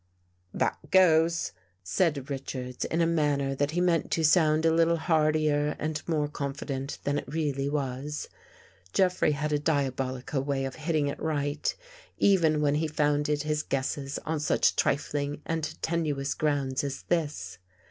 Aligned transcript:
"That 0.65 0.79
goes," 0.89 1.51
said 1.83 2.27
Richards 2.31 2.85
in 2.85 3.01
a 3.01 3.05
manner 3.05 3.53
that 3.53 3.69
he 3.69 3.81
meant 3.81 4.09
to 4.13 4.25
sound 4.25 4.65
a 4.65 4.73
little 4.73 4.97
heartier 4.97 5.75
and 5.77 6.01
more 6.07 6.27
confident 6.27 6.97
than 7.03 7.19
it 7.19 7.27
really 7.31 7.69
was. 7.69 8.27
Jeffrey 8.93 9.33
had 9.33 9.53
a 9.53 9.59
diabolical 9.59 10.41
way 10.41 10.65
of 10.65 10.73
hitting 10.73 11.07
it 11.07 11.21
right, 11.21 11.75
even 12.17 12.61
when 12.61 12.73
he 12.73 12.87
founded 12.87 13.43
his 13.43 13.61
guesses 13.61 14.17
on 14.25 14.39
such 14.39 14.75
trifling 14.75 15.43
and 15.45 15.75
tenuoqs 15.83 16.35
grounds 16.35 16.83
as 16.83 17.03
this. 17.03 17.59